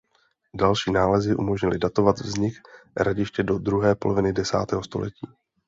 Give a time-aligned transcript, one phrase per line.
[0.55, 2.53] Další nálezy umožnily datovat vznik
[2.99, 5.27] hradiště do druhé poloviny desátého století.